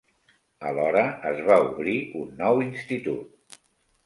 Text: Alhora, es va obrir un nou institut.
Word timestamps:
Alhora, 0.69 1.03
es 1.33 1.41
va 1.49 1.57
obrir 1.67 1.95
un 2.23 2.33
nou 2.41 2.63
institut. 2.71 3.61